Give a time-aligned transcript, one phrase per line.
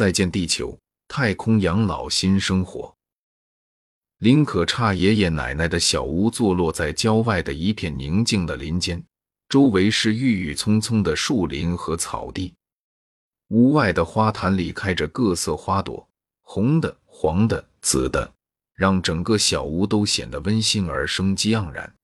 [0.00, 0.78] 再见地球，
[1.08, 2.96] 太空养老新生活。
[4.20, 9.04] 林可差爷爷奶奶的小屋坐落在郊外的一片宁静的林间，
[9.50, 12.54] 周围是郁郁葱葱的树林和草地。
[13.48, 16.08] 屋外的花坛里开着各色花朵，
[16.40, 18.32] 红的、黄的、紫的，
[18.72, 21.94] 让整个小屋都显得温馨而生机盎然。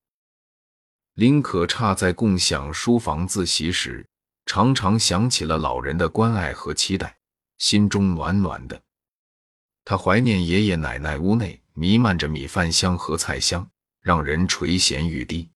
[1.15, 4.07] 林可差在共享书房自习时，
[4.45, 7.16] 常常想起了老人的关爱和期待，
[7.59, 8.81] 心中暖暖的。
[9.85, 13.69] 他怀念爷爷奶奶屋内弥漫着米饭香和菜香，
[14.01, 15.49] 让人垂涎欲滴。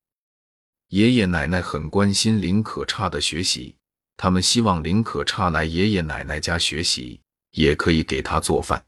[0.88, 3.76] 爷爷奶奶很关心林可差的学习。
[4.16, 7.18] 他们希望林可差来爷爷奶奶家学习，
[7.52, 8.84] 也可以给他做饭。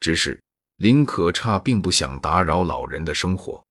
[0.00, 0.40] 只是
[0.76, 3.62] 林可差并不想打扰老人的生活。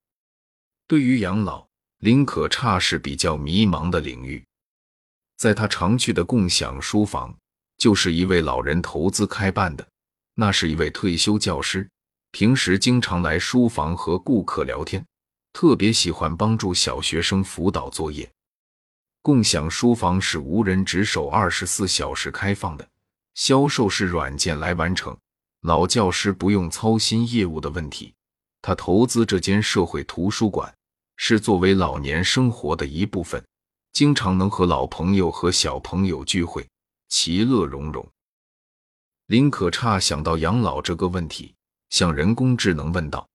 [0.88, 1.68] 对于养老，
[1.98, 4.46] 林可差是比较迷茫的领域。
[5.36, 7.36] 在他常去的共享书房，
[7.80, 9.88] 就是一位老人投资开办的。
[10.36, 11.90] 那是一位退休教师，
[12.32, 15.04] 平时经常来书房和顾客聊天，
[15.52, 18.30] 特别喜欢帮助小学生辅导作业。
[19.22, 22.88] 共享书房是无人值守、二十四小时开放的，
[23.36, 25.18] 销售是软件来完成，
[25.62, 28.14] 老教师不用操心业务的问题。
[28.62, 30.74] 他投资这间社会图书馆，
[31.18, 33.44] 是作为老年生活的一部分，
[33.92, 36.66] 经常能和老朋友和小朋友聚会，
[37.10, 38.10] 其乐融融。
[39.26, 41.56] 林可差想到养老这个问题，
[41.90, 43.30] 向人工智能问道：“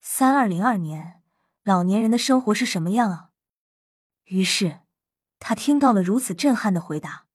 [0.00, 1.22] 三二零二年，
[1.64, 3.30] 老年人的生活是什么样啊？”
[4.24, 4.80] 于是，
[5.38, 7.26] 他听到了如此震撼的回答。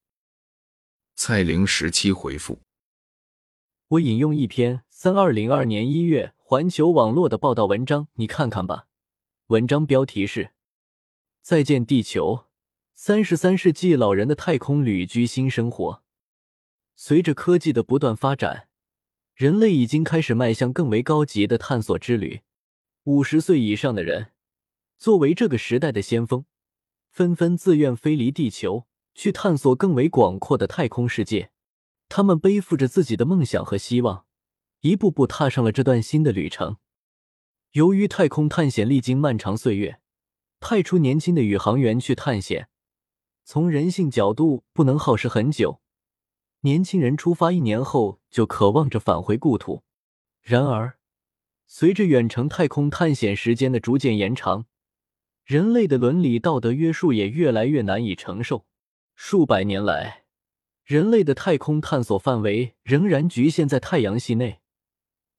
[1.16, 2.62] 蔡玲十七回复
[3.90, 8.88] ：“我引用一篇三二零二年一月环球网络的报道文章，你看看吧。
[9.48, 10.46] 文章标题是
[11.42, 12.47] 《再见地球：
[13.00, 15.94] 三十三世纪老人的太空旅居新生活》。
[16.96, 18.70] 随着科技的不断发展，
[19.36, 22.42] 人类已经开始迈向更为高级的探索之旅。
[23.04, 24.32] 五十岁以上的人，
[24.98, 26.46] 作为这个时代的先锋。”
[27.14, 31.52] 纷纷自愿飞离地球，去探索更为广阔的太空世界。
[32.10, 34.26] 他们背负着自己的梦想和希望，
[34.82, 36.78] 一步步踏上了这段新的旅程。
[37.74, 40.02] 由于太空探险历经漫长岁月，
[40.60, 42.70] 派出年轻的宇航员去探险，
[43.50, 45.80] 从人性角度不能耗时很久。
[46.64, 49.84] 年轻人出发一年后就渴望着返回故土。
[50.42, 50.98] 然而，
[51.66, 54.66] 随着远程太空探险时间的逐渐延长，
[55.46, 58.66] 人类的伦理道德约束也越来越难以承受。
[59.16, 60.26] 数百年来，
[60.84, 64.60] 人类的太空探索范围仍然局限在太阳系内，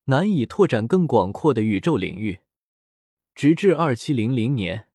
[0.05, 2.39] 难以拓展更广阔的宇宙领域。
[3.35, 4.87] 直至二七零零年，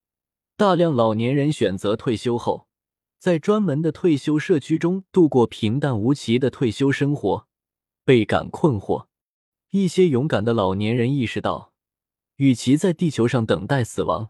[0.56, 2.66] 大量老年人选择退休后，
[3.24, 7.46] 在专门的退休社区中度过平淡无奇的退休生活，
[8.04, 9.06] 倍感困惑。
[9.70, 11.72] 一些勇敢的老年人意识到，
[12.36, 14.28] 与其在地球上等待死亡，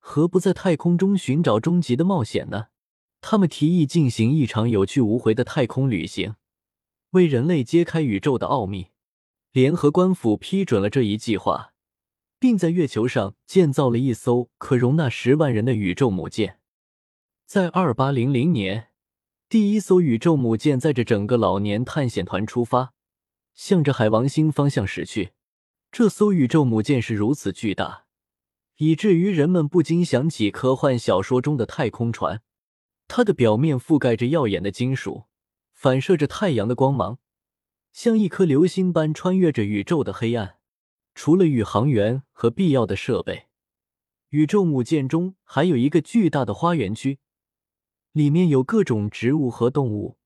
[0.00, 2.66] 何不在太空中寻找终极的冒险呢？
[3.20, 6.34] 他们提议进行一场有去无回的太空旅行，
[7.10, 8.88] 为人类揭开宇宙的奥秘。
[9.52, 11.74] 联合官府批准了这一计划，
[12.40, 16.58] 并在月球上建造了一艘可容纳十万人的宇宙母舰。
[17.46, 18.88] 在二八零零年，
[19.48, 22.92] 第一艘宇宙母舰载着整个老年探险团出发，
[23.54, 25.30] 向着海王星方向驶去。
[25.92, 28.06] 这艘宇宙母舰是如此巨大。
[28.78, 32.42] 以至于人们不禁想起科幻小说中的太空船，
[33.06, 35.26] 它的表面覆盖着耀眼的金属，
[35.72, 37.20] 反射着太阳的光芒，
[37.92, 40.56] 像一颗流星般穿越着宇宙的黑暗。
[41.14, 43.46] 除了宇航员和必要的设备，
[44.30, 47.20] 宇宙母舰中还有一个巨大的花园区，
[48.16, 50.16] 里面有各种植物和动物，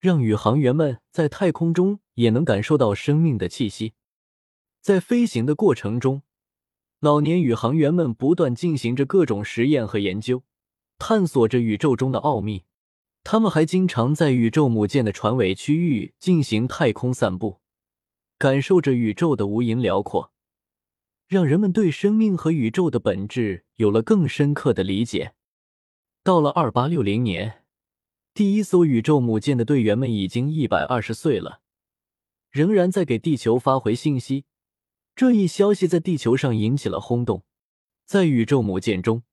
[0.00, 3.92] 让宇航员们在太空中也能感受到生命的气息。
[4.80, 6.22] 在飞行的过程中。
[6.98, 10.42] 老年宇航员们不断进行着各种实验和研究，
[10.98, 12.64] 探索着宇宙中的奥秘。
[13.22, 17.60] 他们还经常在宇宙母舰的船尾区域进行太空散步，
[18.36, 20.32] 感受着宇宙的无垠辽阔，
[21.28, 25.34] 让人们对生命和宇宙的本质有了更深刻的理解。
[26.24, 27.64] 到了二八六零年，
[28.32, 31.62] 第一艘宇宙母舰的队员们已经一百二十岁了，
[32.48, 34.44] 仍然在给地球发回信息。
[35.16, 37.42] 这一消息在地球上引起了轰动。
[38.06, 39.24] 在宇宙母舰中，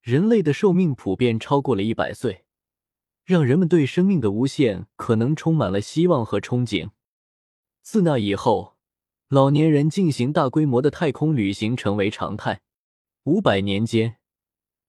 [0.00, 2.46] 人类的寿命普遍超过了一百岁，
[3.26, 6.92] 让人们对生命的无限可能充满了希望和憧憬。
[7.82, 8.78] 自那以后，
[9.28, 12.62] 老年人进行大规模的太空旅行成为常态。
[13.24, 14.16] 五百年间，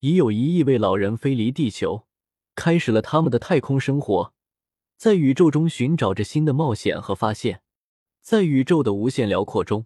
[0.03, 2.05] 已有一亿位老人飞离地球，
[2.55, 4.33] 开始了他们的太空生活。
[4.97, 7.61] 在宇宙中寻找着新的冒险和发现。
[8.19, 9.85] 在宇宙的无限辽阔中，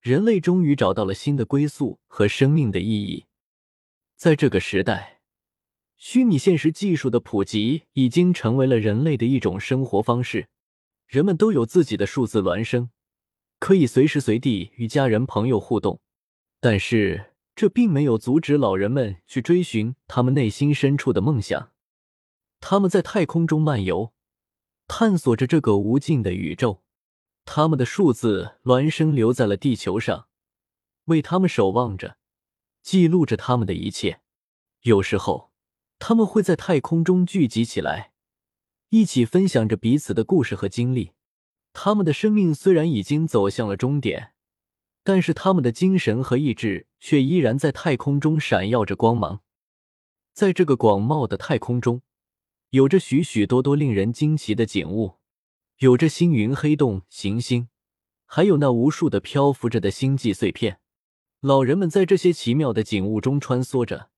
[0.00, 3.26] 人类终于找到了新的归宿和生命的意义。
[4.16, 5.20] 在这个时代，
[5.96, 10.48] 虚拟现实技术的普及已经成为了人类的一种生活方式。
[11.06, 12.90] 人们都有自己的数字孪生，
[13.60, 16.00] 可以随时随地与家人朋友互动。
[16.58, 21.72] 但是，这并没有阻止老人们去追寻他们内心深处的梦想。
[22.60, 24.12] 他们在太空中漫游，
[24.86, 26.84] 探索着这个无尽的宇宙。
[27.44, 30.28] 他们的数字孪生留在了地球上，
[31.06, 32.18] 为他们守望着，
[32.80, 34.20] 记录着他们的一切。
[34.82, 35.50] 有时候，
[35.98, 38.12] 他们会在太空中聚集起来，
[38.90, 41.10] 一起分享着彼此的故事和经历。
[41.72, 44.34] 他们的生命虽然已经走向了终点。
[45.04, 49.42] 但是他们的精神和意志却依然在太空中闪耀着光芒。
[50.32, 52.02] 在这个广袤的太空中，
[52.70, 55.16] 有着许许多多令人惊奇的景物，
[55.78, 57.68] 有着星云、黑洞、行星，
[58.24, 60.80] 还有那无数的漂浮着的星际碎片。
[61.40, 64.10] 老人们在这些奇妙的景物中穿梭着，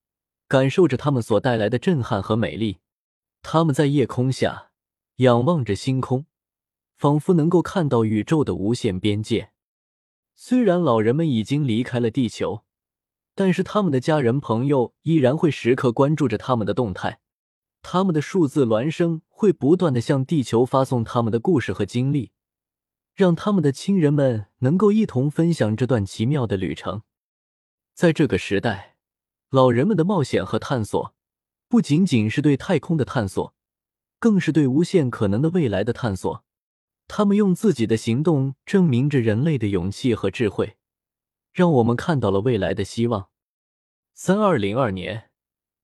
[0.48, 2.78] 感受着他们所带来的震撼和美丽。
[3.42, 4.70] 他们在夜空下
[5.16, 6.26] 仰望着星空，
[6.96, 9.52] 仿佛能够看到宇宙的无限边界。
[10.34, 12.64] 虽然老人们已经离开了地球，
[13.40, 17.20] 但是他们的家人朋友依然会时刻关注着他们的动态。
[17.80, 22.32] 他们的数字孪生会不断的向地球发送他们的故事和经历，
[23.14, 27.00] 让他们的亲人们能够一同分享这段奇妙的旅程。
[27.94, 28.96] 在这个时代，
[29.48, 31.14] 老人们的冒险和探索
[31.66, 33.54] 不仅仅是对太空的探索，
[34.18, 36.44] 更是对无限可能的未来的探索。
[37.08, 40.76] 他们用自己的行动证明着人类的勇气和智慧，
[41.60, 43.28] 让我们看到了未来的希望。
[44.14, 45.28] 三二零二年，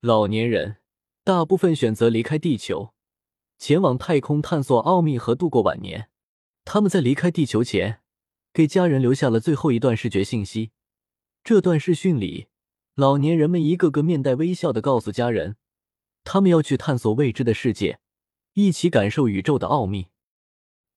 [0.00, 0.78] 老年人
[1.22, 2.94] 大部分选择离开地球，
[3.58, 6.08] 前往太空探索奥秘和度过晚年。
[6.64, 8.00] 他们在离开地球前，
[8.54, 10.70] 给家人留下了最后一段视觉信息。
[11.44, 12.46] 这段视讯里，
[12.94, 15.56] 老年人们一个个面带微笑的告诉家人，
[16.24, 17.98] 他们要去探索未知的世界，
[18.54, 20.06] 一起感受宇宙的奥秘。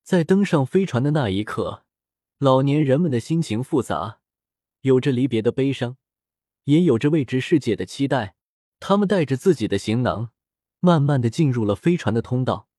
[0.03, 1.83] 在登上飞船的那一刻，
[2.37, 4.21] 老年人们的心情复杂，
[4.81, 5.97] 有着离别的悲伤，
[6.63, 8.35] 也有着未知世界的期待。
[8.79, 10.31] 他们带着自己的行囊，
[10.79, 12.69] 慢慢的进入了飞船的通道。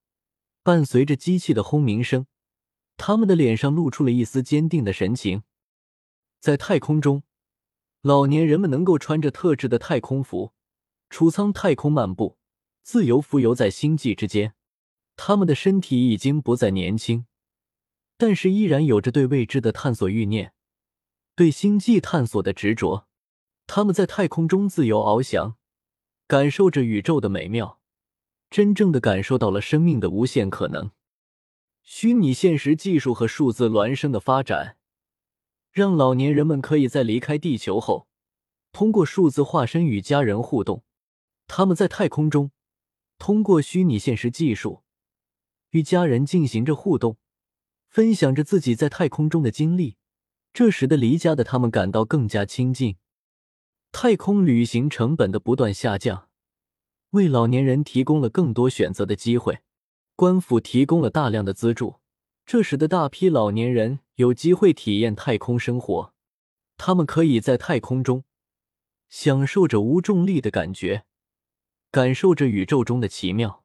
[0.63, 2.27] 伴随着机器的轰鸣声，
[2.97, 5.43] 他们的脸上露出了一丝坚定的神情。
[6.39, 7.23] 在太空中，
[8.03, 10.53] 老年人们能够穿着特制的太空服，
[11.11, 12.39] 储仓太空漫步，
[12.83, 14.55] 自由浮游在星际之间。
[15.17, 17.27] 他们的身体已经不再年轻，
[18.17, 20.55] 但是依然有着对未知的探索欲念，
[21.41, 23.09] 对星际探索的执着。
[23.67, 25.57] 他们在太空中自由翱翔，
[26.27, 27.81] 感受着宇宙的美妙，
[28.51, 30.91] 真正的感受到了生命的无限可能。
[31.83, 34.77] 虚拟现实技术和数字孪生的发展，
[35.73, 38.07] 让老年人们可以在离开地球后，
[38.71, 40.85] 通过数字化身与家人互动。
[41.47, 42.51] 他们在太空中，
[43.17, 44.83] 通过虚拟现实技术。
[45.71, 47.17] 与家人进行着互动，
[47.89, 49.97] 分享着自己在太空中的经历，
[50.53, 52.97] 这使得离家的他们感到更加亲近。
[53.93, 56.29] 太空旅行成本的不断下降，
[57.11, 59.61] 为老年人提供了更多选择的机会。
[60.15, 62.01] 官府提供了大量的资助，
[62.45, 66.15] 这使得大批老年人有机会体验太空生活。
[66.77, 68.25] 他们可以在太空中
[69.09, 71.05] 享受着无重力的感觉，
[71.91, 73.65] 感受着宇宙中的奇妙。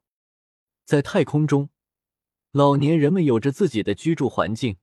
[0.85, 1.69] 在太空中。
[2.51, 4.77] 老年人们有着自己的居住环境，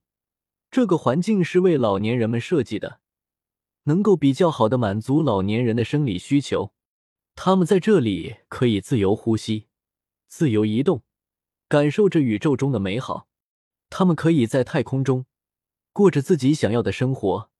[0.73, 2.99] 这个环境是为老年人们设计的，
[3.83, 6.73] 能够比较好的满足老年人的生理需求。
[7.35, 9.67] 他们在这里可以自由呼吸、
[10.27, 11.03] 自由移动，
[11.69, 13.27] 感受着宇宙中的美好。
[13.91, 15.27] 他们可以在太空中
[15.91, 17.51] 过着自己想要的生活，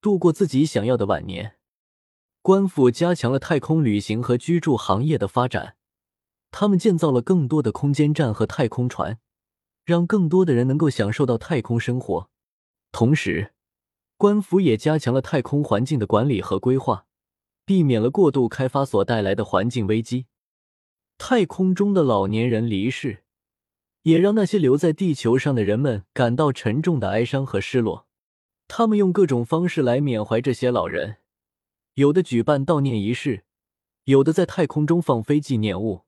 [0.00, 1.58] 度过自己想要的晚年。
[2.42, 5.76] 官府加强了太空旅行和居住行业的发展，
[6.50, 9.20] 他们建造了更多的空间站和太空船。
[9.84, 12.28] 让更多的人能够享受到太空生活，
[12.98, 13.52] 同时，
[14.16, 17.04] 官府也加强了太空环境的管理和规划，
[17.66, 20.24] 避免了过度开发所带来的环境危机。
[21.18, 23.24] 太空中的老年人离世，
[24.04, 28.06] 也让那些留在地球上的人们感到沉重的哀伤和失落。
[28.66, 31.18] 他们用各种方式来缅怀这些老人，
[31.96, 33.44] 有的举办悼念仪式，
[34.04, 36.06] 有的在太空中放飞纪念物。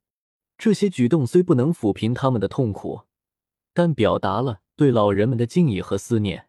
[0.57, 3.03] 这些举动虽不能抚平他们的痛苦。
[3.75, 6.48] 但表达了对老人们的敬意和思念。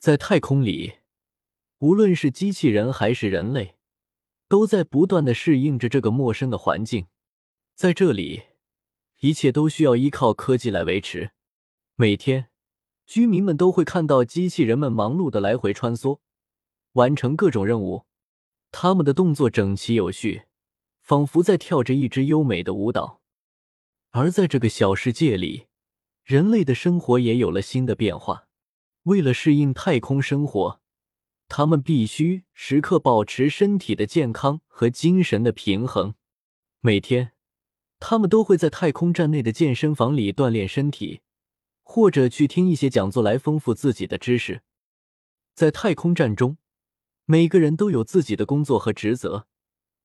[0.00, 0.94] 在太空里，
[1.80, 3.76] 无论是机器人还是人类，
[4.48, 7.08] 都在不断的适应着这个陌生的环境。
[7.74, 8.44] 在这里，
[9.18, 11.32] 一切都需要依靠科技来维持。
[11.96, 12.48] 每天，
[13.04, 16.20] 居民们都会看到机器人们忙碌的来回穿梭，
[16.92, 18.06] 完成各种任务。
[18.72, 20.44] 他们的动作整齐有序，
[21.02, 23.20] 仿佛在跳着一支优美的舞蹈。
[24.12, 25.66] 而在这个小世界里，
[26.24, 28.46] 人类的生活也有了新的变化。
[29.10, 30.80] 为了适应太空生活，
[31.48, 36.14] 他们必须时刻保持身体的健康和精神的平衡。
[36.80, 37.32] 每天，
[37.98, 41.22] 他们都会在太空站内的健身房里锻炼身体，
[41.82, 44.62] 或者去听一些讲座来丰富自己的知识。
[45.56, 46.58] 在太空站中，
[47.24, 49.48] 每个人都有自己的工作和职责，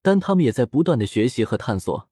[0.01, 2.09] 但他们也在不断的学习和探索。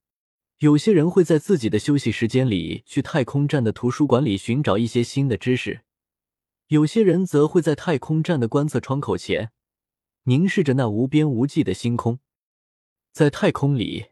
[0.59, 5.81] 有些人会在自己的休息时间里去太空站的图书馆里寻找一些新的知识。
[6.67, 9.51] 有些人则会在太空站的观测窗口前，
[10.23, 12.19] 凝视着那无边无际的星空。
[13.11, 14.07] 在太空里，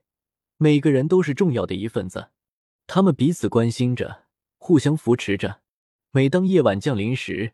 [0.58, 2.30] 每个人都是重要的一份子，
[2.86, 4.26] 他们彼此关心着，
[4.58, 5.62] 互相扶持着。
[6.12, 7.54] 每当夜晚降临时，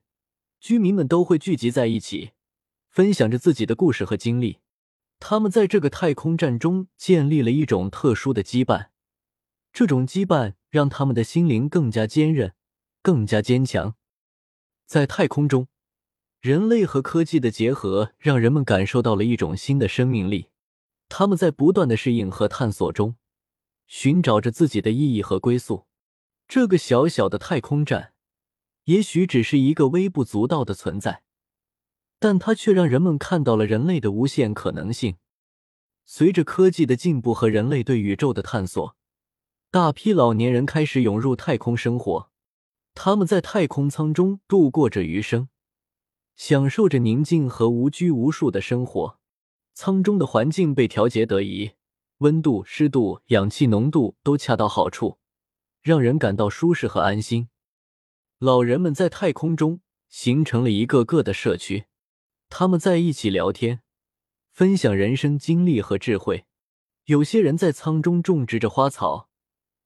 [0.60, 2.32] 居民们都会聚集在一起，
[2.90, 4.58] 分享着自己的故事和经历。
[5.20, 8.88] 他们在这个太空站中建立了一种特殊的羁绊，
[9.72, 12.54] 这种羁绊让他们的心灵更加坚韧，
[13.02, 13.96] 更加坚强。
[14.88, 15.68] 在太空中，
[16.40, 20.48] 人类和科技的结合让人们感受到了一种新的生命力。
[21.10, 23.18] 他们在不断的适应和探索中，
[23.86, 25.88] 寻找着自己的意义和归宿。
[26.48, 28.14] 这个小小的太空站，
[28.86, 31.22] 也许只是一个微不足道的存在，
[32.18, 35.18] 但它却让人们看到了人类的无限可能性。
[36.06, 38.96] 随着科技的进步和人类对宇宙的探索，
[39.70, 42.32] 大批老年人开始涌入太空生活。
[43.00, 45.50] 他们在太空舱中度过着余生，
[46.36, 49.20] 享受着宁静和无拘无束的生活。
[49.76, 51.74] 舱中的环境被调节得宜，
[52.18, 55.20] 温度、湿度、氧气浓度都恰到好处，
[55.84, 57.50] 让人感到舒适和安心。
[58.40, 61.86] 老人们在太空中形成了一个个的社区，
[62.50, 63.82] 他们在一起聊天，
[64.52, 66.48] 分享人生经历和智慧。
[67.06, 69.27] 有些人在舱中种植着花草。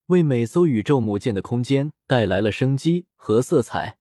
[0.06, 3.98] 为每艘宇宙母舰的空间带来了生机和色彩。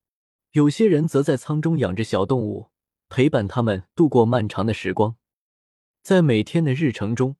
[0.51, 2.69] 有些人则在舱中养着小动物，
[3.09, 5.15] 陪伴他们度过漫长的时光。
[6.01, 7.35] 在每天的日程中，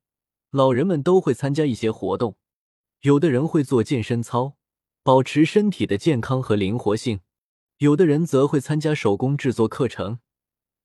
[0.51, 2.37] 老人们都会参加一些活动。
[3.01, 4.57] 有的人会做健身操，
[5.01, 7.19] 保持身体的健康和灵活性；
[7.79, 10.19] 有的人则会参加手工制作课程，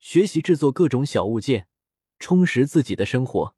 [0.01, 1.69] 学习制作各种小物件，
[2.19, 3.56] 充实自己的生活。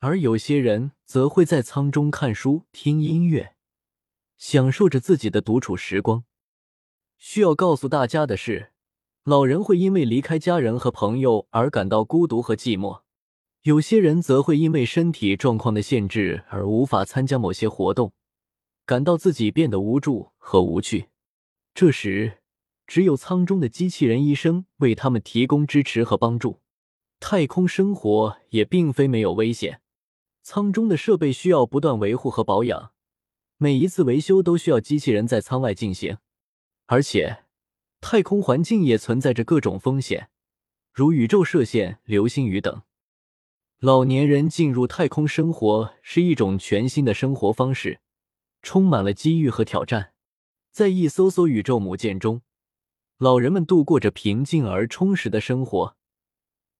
[0.00, 3.56] 而有些人则会在舱中看书、听音乐，
[4.36, 6.22] 享受着自己的独处时光。
[7.16, 8.70] 需要告诉大家的是，
[9.24, 13.02] 老人会因为离开家人和朋友而感到孤独和寂寞；
[13.62, 18.12] 有些人则会因为身体状况的限制而无法参加某些活动，
[18.86, 21.08] 感到自己变得无助和无趣。
[21.74, 22.38] 这时，
[22.86, 26.60] 只有舱中的机器人医生为他们提供支持和帮助。
[27.18, 29.80] 太空生活也并非没有危险。
[30.50, 32.92] 舱中的设备需要不断维护和保养，
[33.58, 36.16] 每一次维修都需要机器人在舱外进行。
[36.86, 37.44] 而且，
[38.00, 40.30] 太空环境也存在着各种风险，
[40.94, 42.80] 如宇宙射线、流星雨等。
[43.80, 48.00] 老年人进入太空生活是一种全新的生活方式，
[48.62, 50.14] 充满了机遇和挑战。
[50.72, 52.40] 在一艘艘宇宙母舰中，
[53.18, 55.97] 老人们度过着平静而充实的生活。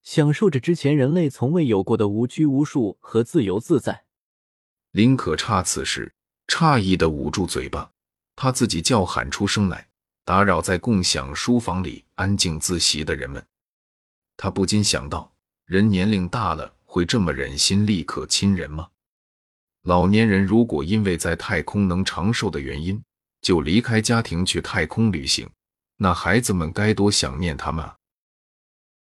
[0.03, 4.05] 享受着之前人类从未有过的无拘无束和自由自在。
[4.91, 6.11] 林可差此时
[6.47, 7.91] 诧异的捂住嘴巴，
[8.35, 9.87] 他自己叫喊出声来，
[10.25, 13.45] 打扰在共享书房里安静自习的人们。
[14.35, 15.31] 他不禁想到，
[15.65, 18.87] 人年龄大了会这么忍心立刻亲人吗？
[19.83, 23.01] 老年人如果因为在太空能长寿的原因
[23.41, 25.47] 就离开家庭去太空旅行，
[25.97, 27.95] 那孩子们该多想念他们啊！